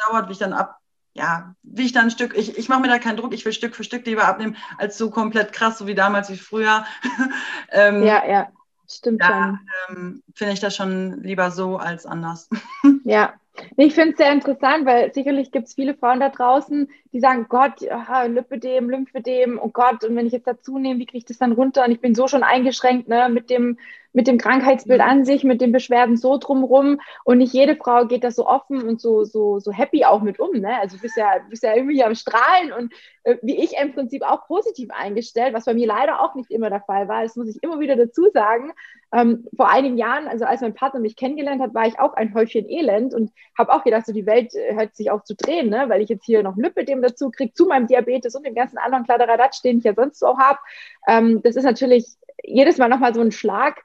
[0.08, 0.78] dauert, wie ich dann ab,
[1.14, 3.52] ja, wie ich dann ein Stück, ich, ich mache mir da keinen Druck, ich will
[3.52, 6.84] Stück für Stück lieber abnehmen, als so komplett krass, so wie damals, wie früher.
[7.70, 8.48] ähm, ja, ja,
[8.88, 12.48] stimmt ja, ähm, Finde ich das schon lieber so als anders.
[13.08, 13.32] ja,
[13.76, 17.46] ich finde es sehr interessant, weil sicherlich gibt es viele Frauen da draußen, die sagen,
[17.48, 21.24] Gott, aha, Lipödem, Lymphödem, oh Gott, und wenn ich jetzt dazu nehme, wie kriege ich
[21.24, 21.84] das dann runter?
[21.84, 23.78] Und ich bin so schon eingeschränkt ne, mit dem
[24.18, 27.00] mit dem Krankheitsbild an sich, mit den Beschwerden so drumrum.
[27.24, 30.40] Und nicht jede Frau geht da so offen und so, so, so happy auch mit
[30.40, 30.58] um.
[30.58, 30.76] Ne?
[30.80, 32.92] Also du bist ja, bist ja irgendwie am Strahlen und
[33.22, 36.68] äh, wie ich im Prinzip auch positiv eingestellt, was bei mir leider auch nicht immer
[36.68, 37.22] der Fall war.
[37.22, 38.72] Das muss ich immer wieder dazu sagen.
[39.12, 42.34] Ähm, vor einigen Jahren, also als mein Partner mich kennengelernt hat, war ich auch ein
[42.34, 45.70] Häufchen Elend und habe auch gedacht, so die Welt äh, hört sich auf zu drehen,
[45.70, 45.88] ne?
[45.88, 49.04] weil ich jetzt hier noch Lipidem dazu kriege, zu meinem Diabetes und dem ganzen anderen
[49.04, 50.58] Kladderadatsch, den ich ja sonst so habe.
[51.06, 52.06] Ähm, das ist natürlich
[52.42, 53.82] jedes Mal nochmal so ein Schlag,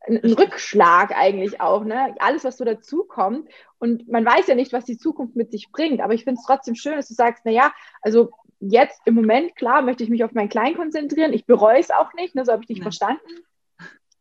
[0.00, 2.14] ein, ein Rückschlag eigentlich auch, ne?
[2.18, 3.48] Alles, was so dazu kommt.
[3.78, 6.00] Und man weiß ja nicht, was die Zukunft mit sich bringt.
[6.00, 9.82] Aber ich finde es trotzdem schön, dass du sagst, naja, also jetzt im Moment, klar,
[9.82, 11.32] möchte ich mich auf mein Klein konzentrieren.
[11.32, 12.44] Ich bereue es auch nicht, ne?
[12.44, 12.84] so habe ich dich ja.
[12.84, 13.44] verstanden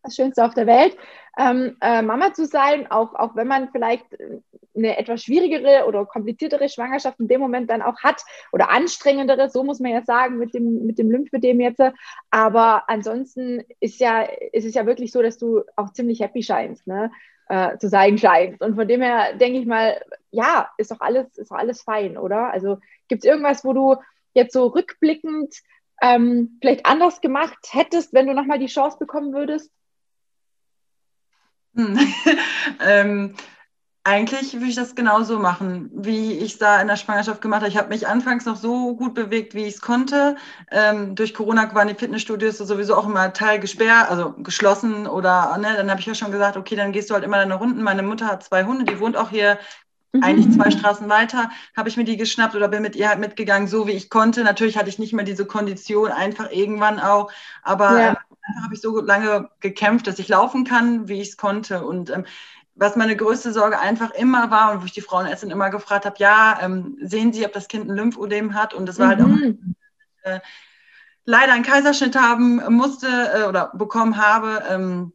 [0.06, 0.96] das Schönste auf der Welt,
[1.38, 4.06] ähm, äh, Mama zu sein, auch, auch wenn man vielleicht
[4.76, 9.64] eine etwas schwierigere oder kompliziertere Schwangerschaft in dem Moment dann auch hat oder anstrengendere, so
[9.64, 11.82] muss man ja sagen, mit dem, mit dem Lymphödem jetzt.
[12.30, 16.88] Aber ansonsten ist, ja, ist es ja wirklich so, dass du auch ziemlich happy scheinst,
[16.88, 17.12] ne?
[17.48, 18.62] Äh, zu sein scheinst.
[18.62, 22.18] Und von dem her denke ich mal, ja, ist doch alles, ist doch alles fein,
[22.18, 22.52] oder?
[22.52, 23.98] Also gibt es irgendwas, wo du
[24.34, 25.54] jetzt so rückblickend
[26.02, 29.72] ähm, vielleicht anders gemacht hättest, wenn du nochmal die Chance bekommen würdest?
[31.76, 32.00] Hm.
[32.80, 33.36] ähm,
[34.08, 37.70] eigentlich würde ich das genauso machen, wie ich es da in der Schwangerschaft gemacht habe.
[37.72, 40.36] Ich habe mich anfangs noch so gut bewegt, wie ich es konnte.
[40.70, 45.74] Ähm, durch Corona waren die Fitnessstudios sowieso auch immer Teil gesperrt, also geschlossen oder, ne,
[45.76, 47.82] dann habe ich ja schon gesagt, okay, dann gehst du halt immer deine Runden.
[47.82, 49.58] Meine Mutter hat zwei Hunde, die wohnt auch hier
[50.14, 50.22] mhm.
[50.22, 53.68] eigentlich zwei Straßen weiter, habe ich mir die geschnappt oder bin mit ihr halt mitgegangen,
[53.68, 54.44] so wie ich konnte.
[54.44, 57.32] Natürlich hatte ich nicht mehr diese Kondition, einfach irgendwann auch,
[57.64, 58.18] aber ja.
[58.64, 62.26] Habe ich so lange gekämpft, dass ich laufen kann, wie ich es konnte und ähm,
[62.76, 66.18] was meine größte Sorge einfach immer war und wo ich die Frauenärztin immer gefragt habe,
[66.20, 68.74] ja, ähm, sehen Sie, ob das Kind ein Lymphödem hat?
[68.74, 69.76] Und das war halt mhm.
[70.26, 70.40] auch äh,
[71.24, 74.64] leider einen Kaiserschnitt haben musste äh, oder bekommen habe.
[74.70, 75.14] Ähm,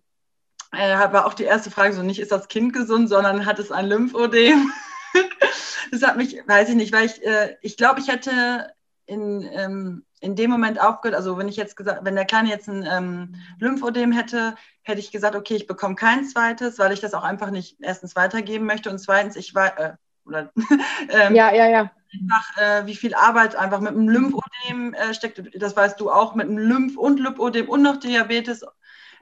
[0.72, 3.70] äh, war auch die erste Frage so, nicht ist das Kind gesund, sondern hat es
[3.70, 4.72] ein Lymphödem?
[5.90, 8.72] das hat mich, weiß ich nicht, weil ich, äh, ich glaube, ich hätte
[9.04, 12.68] in, ähm, in dem Moment aufgehört, also wenn ich jetzt gesagt, wenn der Kleine jetzt
[12.68, 17.14] ein ähm, Lymphödem hätte, hätte ich gesagt, okay, ich bekomme kein zweites, weil ich das
[17.14, 19.94] auch einfach nicht erstens weitergeben möchte und zweitens, ich war, äh,
[20.26, 20.52] oder,
[21.08, 21.90] ähm, ja, ja, ja.
[22.12, 26.34] Einfach, äh, wie viel Arbeit einfach mit einem Lymphödem äh, steckt, das weißt du auch,
[26.34, 28.64] mit einem Lymph- und Lymphödem und noch Diabetes.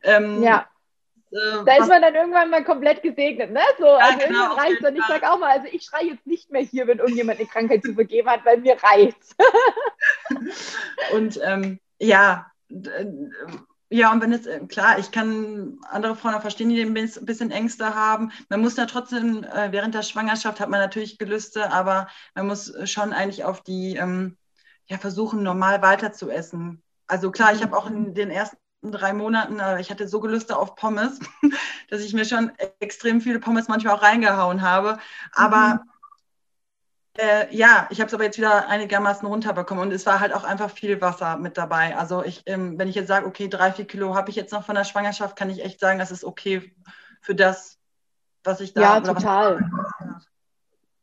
[0.03, 0.67] Ähm, ja.
[1.31, 3.61] Äh, da ist man dann irgendwann mal komplett gesegnet, ne?
[3.79, 4.97] So, ja, also genau, irgendwann reicht dann.
[4.97, 7.83] Ich sage auch mal, also ich schreie jetzt nicht mehr hier, wenn irgendjemand eine Krankheit
[7.83, 9.35] zu vergeben hat, weil mir reicht's.
[11.13, 12.51] und ähm, ja,
[13.91, 17.51] ja, und wenn es, äh, klar, ich kann andere Frauen auch verstehen, die ein bisschen
[17.51, 18.33] Ängste haben.
[18.51, 22.73] Man muss da trotzdem, äh, während der Schwangerschaft hat man natürlich Gelüste, aber man muss
[22.85, 24.37] schon eigentlich auf die, ähm,
[24.87, 26.83] ja, versuchen, normal weiter zu essen.
[27.07, 30.57] Also klar, ich habe auch in den ersten drei Monaten, äh, ich hatte so Gelüste
[30.57, 31.19] auf Pommes,
[31.91, 34.99] dass ich mir schon extrem viele Pommes manchmal auch reingehauen habe.
[35.35, 35.91] Aber mhm.
[37.19, 40.45] äh, ja, ich habe es aber jetzt wieder einigermaßen runterbekommen und es war halt auch
[40.45, 41.97] einfach viel Wasser mit dabei.
[41.97, 44.65] Also ich, ähm, wenn ich jetzt sage, okay, drei, vier Kilo habe ich jetzt noch
[44.65, 46.75] von der Schwangerschaft, kann ich echt sagen, das ist okay
[47.21, 47.79] für das,
[48.45, 48.81] was ich da.
[48.81, 49.71] Ja, total.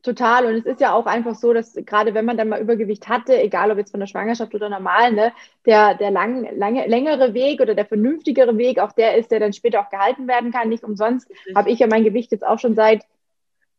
[0.06, 0.46] Total.
[0.46, 3.42] Und es ist ja auch einfach so, dass gerade wenn man dann mal Übergewicht hatte,
[3.42, 5.34] egal ob jetzt von der Schwangerschaft oder normal, ne,
[5.66, 9.52] der, der lang, lange, längere Weg oder der vernünftigere Weg auch der ist, der dann
[9.52, 10.70] später auch gehalten werden kann.
[10.70, 13.02] Nicht umsonst habe ich ja mein Gewicht jetzt auch schon seit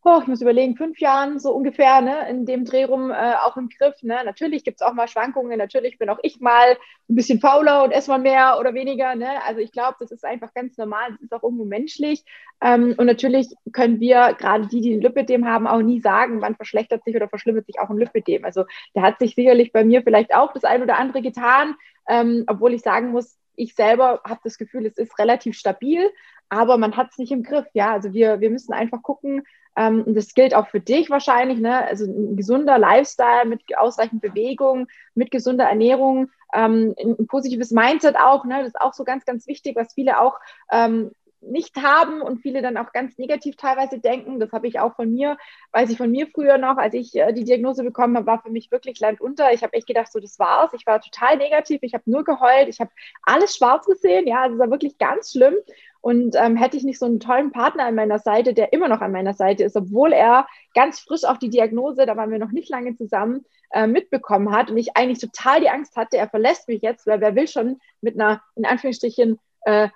[0.03, 3.57] oh, ich muss überlegen, fünf Jahren so ungefähr, ne, in dem Dreh rum äh, auch
[3.57, 4.01] im Griff.
[4.03, 4.17] Ne?
[4.23, 6.77] Natürlich gibt es auch mal Schwankungen, natürlich bin auch ich mal
[7.09, 9.15] ein bisschen fauler und esse mal mehr oder weniger.
[9.15, 9.43] Ne?
[9.45, 12.23] Also ich glaube, das ist einfach ganz normal, das ist auch irgendwo menschlich.
[12.61, 16.55] Ähm, und natürlich können wir, gerade die, die ein Lipidem haben, auch nie sagen, wann
[16.55, 18.45] verschlechtert sich oder verschlimmert sich auch ein Lipidem.
[18.45, 21.75] Also da hat sich sicherlich bei mir vielleicht auch das ein oder andere getan,
[22.07, 26.09] ähm, obwohl ich sagen muss, ich selber habe das Gefühl, es ist relativ stabil,
[26.49, 27.65] aber man hat es nicht im Griff.
[27.73, 29.43] Ja, also wir, wir müssen einfach gucken,
[29.77, 31.85] ähm, und das gilt auch für dich wahrscheinlich, ne?
[31.85, 38.43] also ein gesunder Lifestyle mit ausreichend Bewegung, mit gesunder Ernährung, ähm, ein, positives Mindset auch,
[38.43, 38.57] ne?
[38.59, 40.39] das ist auch so ganz, ganz wichtig, was viele auch
[40.71, 41.11] ähm,
[41.51, 44.39] nicht haben und viele dann auch ganz negativ teilweise denken.
[44.39, 45.37] Das habe ich auch von mir,
[45.71, 48.49] weiß ich von mir früher noch, als ich äh, die Diagnose bekommen habe, war für
[48.49, 49.51] mich wirklich Land unter.
[49.53, 50.71] Ich habe echt gedacht, so das war's.
[50.73, 52.91] Ich war total negativ, ich habe nur geheult, ich habe
[53.23, 55.55] alles schwarz gesehen, ja, also es war wirklich ganz schlimm.
[55.99, 59.01] Und ähm, hätte ich nicht so einen tollen Partner an meiner Seite, der immer noch
[59.01, 62.51] an meiner Seite ist, obwohl er ganz frisch auch die Diagnose, da waren wir noch
[62.51, 66.67] nicht lange zusammen, äh, mitbekommen hat und ich eigentlich total die Angst hatte, er verlässt
[66.67, 69.89] mich jetzt, weil wer will schon mit einer, in Anführungsstrichen, äh,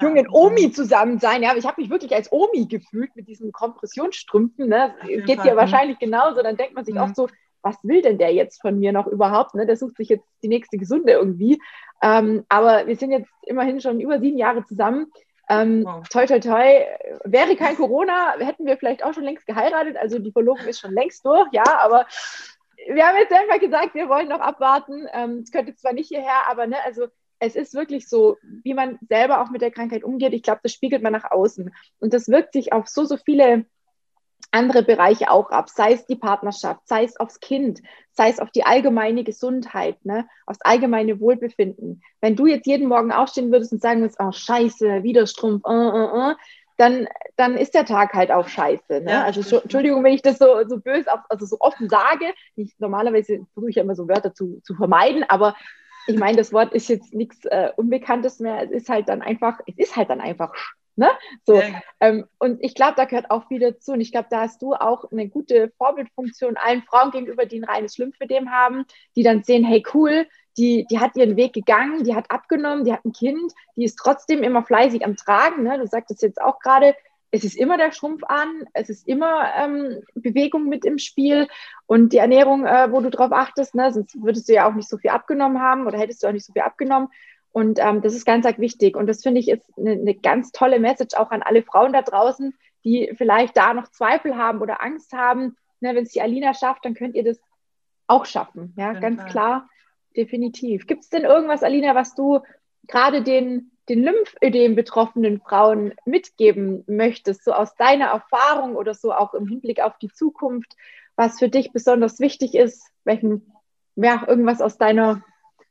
[0.00, 1.42] jungen Omi zusammen sein.
[1.42, 4.68] Ja, aber ich habe mich wirklich als Omi gefühlt mit diesen Kompressionsstrümpfen.
[4.68, 4.94] Ne?
[5.06, 6.42] Geht dir wahrscheinlich genauso.
[6.42, 7.00] Dann denkt man sich mhm.
[7.00, 7.28] auch so,
[7.62, 9.54] was will denn der jetzt von mir noch überhaupt?
[9.54, 9.66] Ne?
[9.66, 11.60] Der sucht sich jetzt die nächste Gesunde irgendwie.
[12.02, 15.06] Ähm, aber wir sind jetzt immerhin schon über sieben Jahre zusammen.
[15.48, 16.08] Ähm, wow.
[16.08, 16.84] Toi, toi, toi.
[17.24, 19.96] Wäre kein Corona, hätten wir vielleicht auch schon längst geheiratet.
[19.96, 22.06] Also die Verlobung ist schon längst durch, ja, aber
[22.88, 25.06] wir haben jetzt einfach gesagt, wir wollen noch abwarten.
[25.12, 27.06] Ähm, es könnte zwar nicht hierher, aber ne, also
[27.42, 30.32] es ist wirklich so, wie man selber auch mit der Krankheit umgeht.
[30.32, 31.74] Ich glaube, das spiegelt man nach außen.
[31.98, 33.66] Und das wirkt sich auf so, so viele
[34.52, 37.80] andere Bereiche auch ab, sei es die Partnerschaft, sei es aufs Kind,
[38.12, 42.02] sei es auf die allgemeine Gesundheit, ne, aufs allgemeine Wohlbefinden.
[42.20, 45.70] Wenn du jetzt jeden Morgen aufstehen würdest und sagen würdest, oh scheiße, wieder Strumpf, uh,
[45.70, 46.34] uh, uh,
[46.76, 49.00] dann, dann ist der Tag halt auch scheiße.
[49.00, 49.10] Ne?
[49.10, 52.26] Ja, also Entschuldigung, wenn ich das so, so böse, also so offen sage.
[52.54, 55.56] Ich, normalerweise versuche ich ja immer so Wörter zu, zu vermeiden, aber
[56.06, 58.62] ich meine, das Wort ist jetzt nichts äh, Unbekanntes mehr.
[58.62, 60.54] Es ist halt dann einfach, es ist halt dann einfach
[60.94, 61.08] Ne?
[61.46, 61.80] So, ja.
[62.00, 63.92] ähm, und ich glaube, da gehört auch viel dazu.
[63.92, 67.64] Und ich glaube, da hast du auch eine gute Vorbildfunktion allen Frauen gegenüber, die ein
[67.64, 68.84] reines Lymphödem haben,
[69.16, 70.26] die dann sehen, hey cool,
[70.58, 73.96] die, die hat ihren Weg gegangen, die hat abgenommen, die hat ein Kind, die ist
[73.96, 75.62] trotzdem immer fleißig am Tragen.
[75.62, 75.78] Ne?
[75.78, 76.94] Du sagtest jetzt auch gerade,
[77.34, 81.48] es ist immer der Schrumpf an, es ist immer ähm, Bewegung mit im Spiel
[81.86, 83.90] und die Ernährung, äh, wo du drauf achtest, ne?
[83.90, 86.44] sonst würdest du ja auch nicht so viel abgenommen haben oder hättest du auch nicht
[86.44, 87.08] so viel abgenommen.
[87.50, 88.96] Und ähm, das ist ganz, ganz wichtig.
[88.96, 92.02] Und das finde ich ist eine, eine ganz tolle Message auch an alle Frauen da
[92.02, 95.56] draußen, die vielleicht da noch Zweifel haben oder Angst haben.
[95.80, 97.40] Ne, Wenn es die Alina schafft, dann könnt ihr das
[98.06, 98.74] auch schaffen.
[98.76, 99.68] Ja, ganz klar,
[100.16, 100.86] definitiv.
[100.86, 102.40] Gibt es denn irgendwas, Alina, was du
[102.88, 109.34] gerade den, den Lymphödem betroffenen Frauen mitgeben möchtest, so aus deiner Erfahrung oder so auch
[109.34, 110.76] im Hinblick auf die Zukunft,
[111.16, 112.82] was für dich besonders wichtig ist?
[113.04, 113.52] Welchen,
[113.96, 115.22] ja, irgendwas aus deiner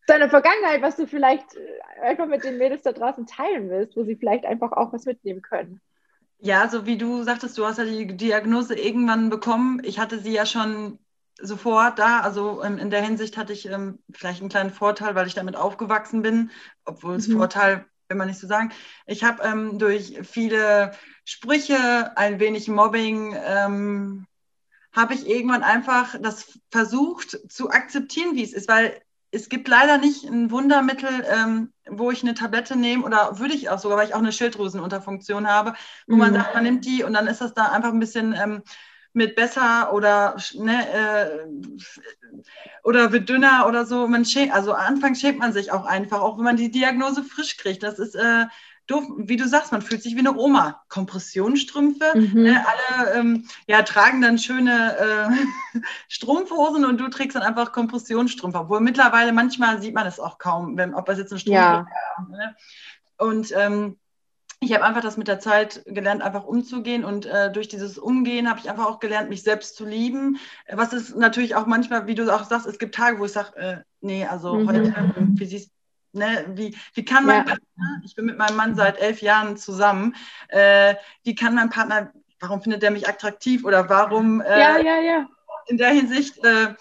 [0.07, 4.03] deiner Vergangenheit, was du vielleicht äh, einfach mit den Mädels da draußen teilen willst, wo
[4.03, 5.79] sie vielleicht einfach auch was mitnehmen können.
[6.39, 9.81] Ja, so wie du sagtest, du hast ja die Diagnose irgendwann bekommen.
[9.83, 10.97] Ich hatte sie ja schon
[11.39, 12.21] sofort da.
[12.21, 15.55] Also ähm, in der Hinsicht hatte ich ähm, vielleicht einen kleinen Vorteil, weil ich damit
[15.55, 16.49] aufgewachsen bin,
[16.83, 17.37] obwohl es mhm.
[17.37, 18.71] Vorteil will man nicht so sagen.
[19.07, 20.91] Ich habe ähm, durch viele
[21.23, 24.27] Sprüche, ein wenig Mobbing, ähm,
[24.93, 29.97] habe ich irgendwann einfach das versucht zu akzeptieren, wie es ist, weil es gibt leider
[29.97, 34.07] nicht ein Wundermittel, ähm, wo ich eine Tablette nehme oder würde ich auch sogar, weil
[34.07, 35.73] ich auch eine Schilddrüsenunterfunktion habe,
[36.07, 36.19] wo mhm.
[36.19, 38.61] man sagt, man nimmt die und dann ist das da einfach ein bisschen ähm,
[39.13, 41.39] mit besser oder ne, äh,
[42.83, 44.07] oder wird dünner oder so.
[44.07, 47.57] Man schämt, also anfangs schämt man sich auch einfach, auch wenn man die Diagnose frisch
[47.57, 47.83] kriegt.
[47.83, 48.45] Das ist äh,
[48.87, 50.81] doof, wie du sagst, man fühlt sich wie eine Oma.
[50.89, 52.43] Kompressionsstrümpfe, mhm.
[52.43, 55.29] ne, alle ähm, ja, tragen dann schöne
[55.75, 58.59] äh, Strumpfhosen und du trägst dann einfach Kompressionsstrümpfe.
[58.59, 61.81] Obwohl mittlerweile manchmal sieht man es auch kaum, wenn, ob es jetzt eine Strumpf ja.
[61.81, 62.29] ist.
[62.29, 62.55] Ne?
[63.17, 63.97] Und ähm,
[64.63, 67.03] ich habe einfach das mit der Zeit gelernt, einfach umzugehen.
[67.03, 70.37] Und äh, durch dieses Umgehen habe ich einfach auch gelernt, mich selbst zu lieben.
[70.71, 73.55] Was ist natürlich auch manchmal, wie du auch sagst, es gibt Tage, wo ich sage,
[73.57, 74.69] äh, nee, also mhm.
[74.69, 74.93] heute,
[75.33, 75.71] wie siehst
[76.13, 77.43] Ne, wie, wie kann mein ja.
[77.43, 80.13] Partner, ich bin mit meinem Mann seit elf Jahren zusammen,
[80.49, 84.99] äh, wie kann mein Partner, warum findet er mich attraktiv oder warum äh, ja, ja,
[84.99, 85.29] ja.
[85.67, 86.73] in der Hinsicht äh,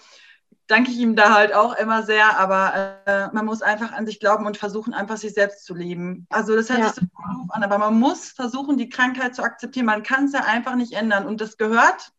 [0.71, 4.21] danke ich ihm da halt auch immer sehr, aber äh, man muss einfach an sich
[4.21, 6.25] glauben und versuchen, einfach sich selbst zu lieben.
[6.29, 6.85] Also das hört ja.
[6.87, 9.85] sich so doof an, aber man muss versuchen, die Krankheit zu akzeptieren.
[9.85, 12.13] Man kann es ja einfach nicht ändern und das gehört,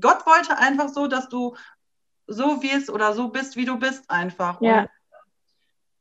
[0.00, 1.54] Gott wollte einfach so, dass du
[2.26, 4.60] so wirst oder so bist, wie du bist einfach.
[4.62, 4.80] Ja.
[4.80, 4.88] Und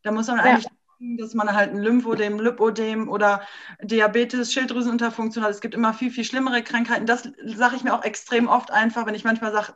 [0.04, 0.68] da muss man eigentlich
[1.00, 1.18] ja.
[1.18, 3.42] dass man halt ein Lymphodem, Lipodem oder
[3.82, 5.52] Diabetes, Schilddrüsenunterfunktion hat.
[5.52, 7.06] Es gibt immer viel, viel schlimmere Krankheiten.
[7.06, 9.74] Das sage ich mir auch extrem oft einfach, wenn ich manchmal sage,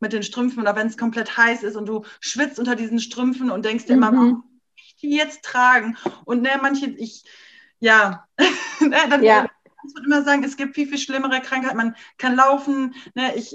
[0.00, 3.50] mit den Strümpfen oder wenn es komplett heiß ist und du schwitzt unter diesen Strümpfen
[3.50, 4.02] und denkst dir mhm.
[4.02, 4.44] immer, warum
[4.76, 5.96] ich die jetzt tragen?
[6.24, 7.24] Und ne, manche, ich,
[7.78, 8.26] ja,
[8.80, 9.46] ne, dann ja.
[9.82, 11.76] muss man immer sagen, es gibt viel, viel schlimmere Krankheiten.
[11.76, 13.54] Man kann laufen, ne, ich,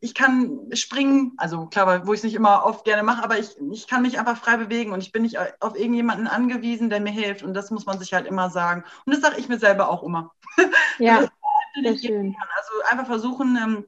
[0.00, 3.56] ich kann springen, also klar, wo ich es nicht immer oft gerne mache, aber ich,
[3.70, 7.12] ich kann mich einfach frei bewegen und ich bin nicht auf irgendjemanden angewiesen, der mir
[7.12, 7.42] hilft.
[7.42, 8.84] Und das muss man sich halt immer sagen.
[9.04, 10.32] Und das sage ich mir selber auch immer.
[10.98, 11.28] Ja,
[11.82, 12.36] das schön.
[12.56, 13.86] Also einfach versuchen, ähm,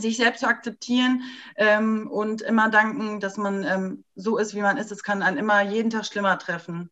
[0.00, 1.22] sich selbst zu akzeptieren
[1.56, 4.92] ähm, und immer danken, dass man ähm, so ist, wie man ist.
[4.92, 6.90] Es kann einen immer jeden Tag schlimmer treffen.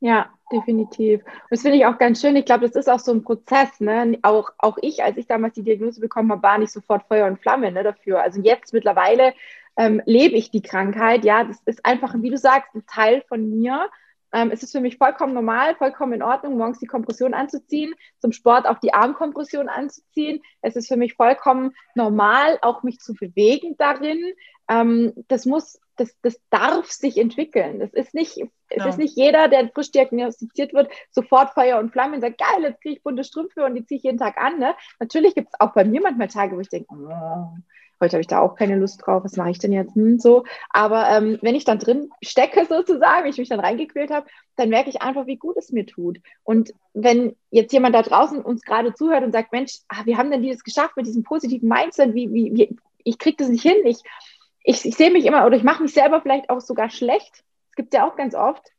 [0.00, 1.24] Ja, definitiv.
[1.24, 2.36] Und das finde ich auch ganz schön.
[2.36, 3.80] Ich glaube, das ist auch so ein Prozess.
[3.80, 4.18] Ne?
[4.22, 7.40] Auch, auch ich, als ich damals die Diagnose bekommen habe, war nicht sofort Feuer und
[7.40, 8.22] Flamme ne, dafür.
[8.22, 9.32] Also jetzt mittlerweile
[9.76, 11.24] ähm, lebe ich die Krankheit.
[11.24, 13.88] Ja, das ist einfach, wie du sagst, ein Teil von mir.
[14.36, 18.32] Ähm, es ist für mich vollkommen normal, vollkommen in Ordnung, morgens die Kompression anzuziehen, zum
[18.32, 20.42] Sport auch die Armkompression anzuziehen.
[20.60, 24.20] Es ist für mich vollkommen normal, auch mich zu bewegen darin.
[24.68, 27.78] Ähm, das muss das, das darf sich entwickeln.
[27.78, 28.46] Das ist nicht, ja.
[28.68, 32.62] es ist nicht jeder, der frisch diagnostiziert wird, sofort Feuer und Flamme und sagt, geil,
[32.62, 34.58] jetzt kriege ich bunte Strümpfe und die ziehe ich jeden Tag an.
[34.58, 34.74] Ne?
[35.00, 37.56] Natürlich gibt es auch bei mir manchmal Tage, wo ich denke, oh,
[38.00, 39.94] heute habe ich da auch keine Lust drauf, was mache ich denn jetzt?
[39.94, 40.44] Hm, so.
[40.70, 44.68] Aber ähm, wenn ich dann drin stecke sozusagen, wenn ich mich dann reingequält habe, dann
[44.68, 46.18] merke ich einfach, wie gut es mir tut.
[46.44, 50.30] Und wenn jetzt jemand da draußen uns gerade zuhört und sagt, Mensch, ah, wie haben
[50.30, 52.14] denn die das geschafft mit diesem positiven Mindset?
[52.14, 54.02] Wie, wie, wie, ich kriege das nicht hin, ich
[54.66, 57.44] ich, ich sehe mich immer oder ich mache mich selber vielleicht auch sogar schlecht.
[57.68, 58.72] Das gibt es ja auch ganz oft.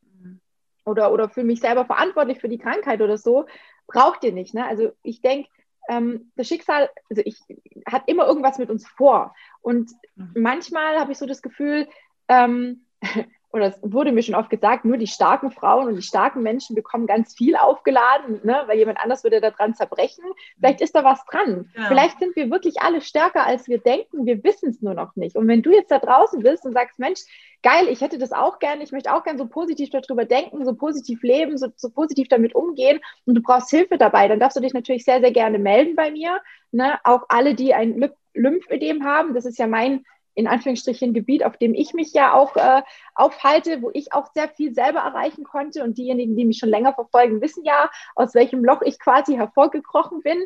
[0.86, 3.46] Oder, oder fühle mich selber verantwortlich für die Krankheit oder so.
[3.88, 4.54] Braucht ihr nicht.
[4.54, 4.66] Ne?
[4.66, 5.50] Also ich denke,
[5.88, 7.40] ähm, das Schicksal, also ich,
[7.86, 9.36] hat immer irgendwas mit uns vor.
[9.62, 10.34] Und mhm.
[10.36, 11.88] manchmal habe ich so das Gefühl,
[12.28, 12.86] ähm,
[13.58, 16.76] oder es wurde mir schon oft gesagt, nur die starken Frauen und die starken Menschen
[16.76, 18.64] bekommen ganz viel aufgeladen, ne?
[18.68, 20.24] weil jemand anders würde daran zerbrechen.
[20.58, 21.70] Vielleicht ist da was dran.
[21.76, 21.86] Ja.
[21.88, 24.26] Vielleicht sind wir wirklich alle stärker, als wir denken.
[24.26, 25.36] Wir wissen es nur noch nicht.
[25.36, 27.22] Und wenn du jetzt da draußen bist und sagst, Mensch,
[27.64, 30.74] geil, ich hätte das auch gerne, ich möchte auch gerne so positiv darüber denken, so
[30.74, 34.62] positiv leben, so, so positiv damit umgehen und du brauchst Hilfe dabei, dann darfst du
[34.62, 36.40] dich natürlich sehr, sehr gerne melden bei mir.
[36.72, 37.00] Ne?
[37.04, 40.06] Auch alle, die ein Lymphödem haben, das ist ja mein
[40.38, 42.84] in Anführungsstrichen Gebiet, auf dem ich mich ja auch äh,
[43.16, 45.84] aufhalte, wo ich auch sehr viel selber erreichen konnte.
[45.84, 50.22] Und diejenigen, die mich schon länger verfolgen, wissen ja, aus welchem Loch ich quasi hervorgekrochen
[50.22, 50.38] bin.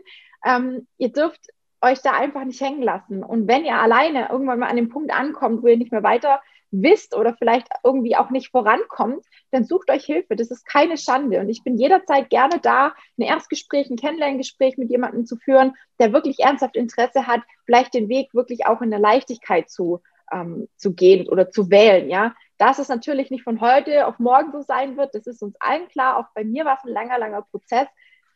[0.45, 1.41] Ähm, ihr dürft
[1.81, 3.21] euch da einfach nicht hängen lassen.
[3.21, 6.41] Und wenn ihr alleine irgendwann mal an dem Punkt ankommt, wo ihr nicht mehr weiter
[6.71, 10.35] wisst oder vielleicht irgendwie auch nicht vorankommt, dann sucht euch Hilfe.
[10.35, 11.39] Das ist keine Schande.
[11.39, 16.13] Und ich bin jederzeit gerne da, ein Erstgespräch, ein Kennenlerngespräch mit jemandem zu führen, der
[16.13, 20.93] wirklich ernsthaft Interesse hat, vielleicht den Weg wirklich auch in der Leichtigkeit zu, ähm, zu
[20.93, 22.09] gehen oder zu wählen.
[22.09, 25.55] Ja, dass es natürlich nicht von heute auf morgen so sein wird, das ist uns
[25.59, 26.17] allen klar.
[26.17, 27.87] Auch bei mir war es ein langer, langer Prozess.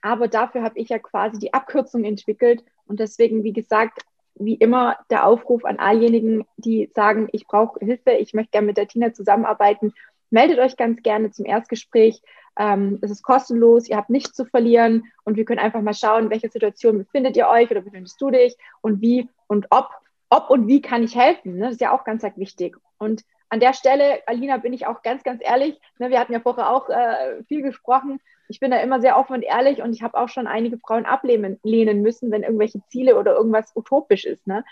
[0.01, 2.63] Aber dafür habe ich ja quasi die Abkürzung entwickelt.
[2.85, 4.01] Und deswegen, wie gesagt,
[4.35, 8.77] wie immer der Aufruf an alljenigen, die sagen, ich brauche Hilfe, ich möchte gerne mit
[8.77, 9.93] der Tina zusammenarbeiten.
[10.29, 12.21] Meldet euch ganz gerne zum Erstgespräch.
[12.57, 16.25] Ähm, es ist kostenlos, ihr habt nichts zu verlieren und wir können einfach mal schauen,
[16.25, 19.89] in welcher Situation befindet ihr euch oder befindest du dich und wie und ob,
[20.29, 21.57] ob und wie kann ich helfen.
[21.57, 21.65] Ne?
[21.65, 22.77] Das ist ja auch ganz, ganz wichtig.
[22.97, 25.79] Und an der Stelle, Alina, bin ich auch ganz, ganz ehrlich.
[25.99, 29.33] Ne, wir hatten ja vorher auch äh, viel gesprochen ich bin da immer sehr offen
[29.33, 31.59] und ehrlich und ich habe auch schon einige Frauen ablehnen
[32.01, 34.45] müssen, wenn irgendwelche Ziele oder irgendwas utopisch ist.
[34.47, 34.63] Ne?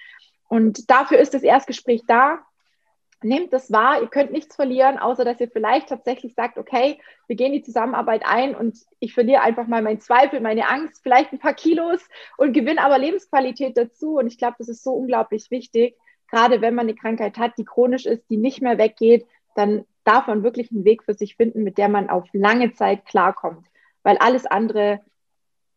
[0.47, 2.39] Und dafür ist das Erstgespräch da.
[3.23, 7.37] nehmt das wahr, ihr könnt nichts verlieren, außer dass ihr vielleicht tatsächlich sagt, okay, wir
[7.37, 11.39] gehen die Zusammenarbeit ein und ich verliere einfach mal meinen Zweifel, meine Angst, vielleicht ein
[11.39, 12.01] paar Kilos
[12.37, 14.17] und gewinne aber Lebensqualität dazu.
[14.17, 15.95] Und ich glaube, das ist so unglaublich wichtig,
[16.33, 20.25] gerade wenn man eine Krankheit hat, die chronisch ist, die nicht mehr weggeht, dann darf
[20.25, 23.67] man wirklich einen Weg für sich finden, mit der man auf lange Zeit klarkommt.
[24.01, 24.99] Weil alles andere,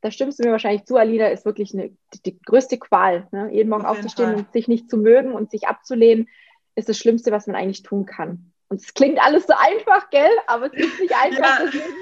[0.01, 3.29] da stimmst du mir wahrscheinlich zu, Alina, ist wirklich eine, die, größte Qual.
[3.33, 3.51] Ne?
[3.53, 4.39] Jeden Morgen auf aufzustehen Fall.
[4.39, 6.27] und sich nicht zu mögen und sich abzulehnen
[6.75, 8.51] ist das Schlimmste, was man eigentlich tun kann.
[8.69, 10.33] Und es klingt alles so einfach, gell?
[10.47, 11.61] Aber es ist nicht einfach.
[11.61, 11.67] Ja.
[11.67, 11.95] Deswegen,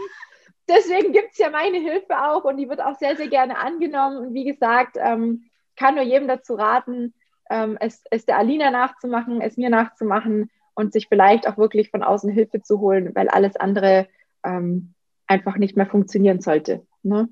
[0.68, 4.18] deswegen gibt es ja meine Hilfe auch und die wird auch sehr, sehr gerne angenommen.
[4.18, 7.14] Und wie gesagt, ähm, kann nur jedem dazu raten,
[7.50, 12.02] ähm, es, es der Alina nachzumachen, es mir nachzumachen und sich vielleicht auch wirklich von
[12.02, 14.08] außen Hilfe zu holen, weil alles andere
[14.44, 14.94] ähm,
[15.26, 16.86] einfach nicht mehr funktionieren sollte.
[17.02, 17.28] Ne?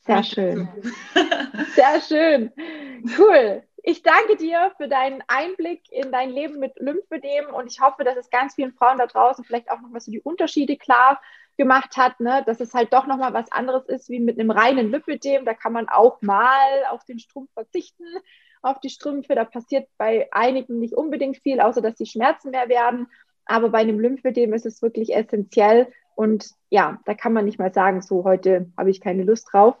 [0.00, 0.68] Sehr schön.
[1.74, 2.52] Sehr schön.
[3.18, 3.62] Cool.
[3.82, 8.16] Ich danke dir für deinen Einblick in dein Leben mit Lymphödem und ich hoffe, dass
[8.16, 11.20] es ganz vielen Frauen da draußen vielleicht auch nochmal so die Unterschiede klar
[11.56, 12.42] gemacht hat, ne?
[12.46, 15.44] dass es halt doch nochmal was anderes ist wie mit einem reinen Lymphödem.
[15.44, 18.04] Da kann man auch mal auf den Strumpf verzichten,
[18.62, 19.34] auf die Strümpfe.
[19.34, 23.08] Da passiert bei einigen nicht unbedingt viel, außer dass die Schmerzen mehr werden.
[23.44, 25.88] Aber bei einem Lymphödem ist es wirklich essentiell.
[26.14, 29.76] Und ja, da kann man nicht mal sagen, so heute habe ich keine Lust drauf.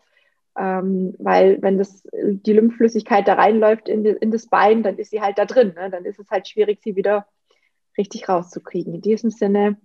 [0.58, 5.10] Ähm, weil wenn das, die Lymphflüssigkeit da reinläuft in, die, in das Bein, dann ist
[5.10, 5.74] sie halt da drin.
[5.76, 5.90] Ne?
[5.90, 7.26] Dann ist es halt schwierig, sie wieder
[7.96, 8.94] richtig rauszukriegen.
[8.94, 9.76] In diesem Sinne,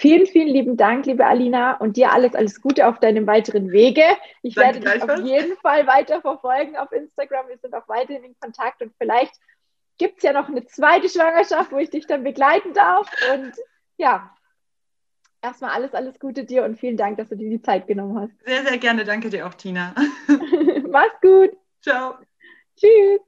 [0.00, 4.02] vielen, vielen lieben Dank, liebe Alina, und dir alles, alles Gute auf deinem weiteren Wege.
[4.42, 7.48] Ich Danke werde dich auf jeden Fall weiter verfolgen auf Instagram.
[7.48, 9.34] Wir sind auch weiterhin in Kontakt und vielleicht
[9.98, 13.10] gibt es ja noch eine zweite Schwangerschaft, wo ich dich dann begleiten darf.
[13.34, 13.52] Und
[13.98, 14.34] ja,
[15.42, 18.46] erstmal alles, alles Gute dir und vielen Dank, dass du dir die Zeit genommen hast.
[18.46, 19.04] Sehr, sehr gerne.
[19.04, 19.94] Danke dir auch, Tina.
[20.88, 21.50] Mach's gut.
[21.82, 22.14] Ciao.
[22.76, 23.20] Tschüss.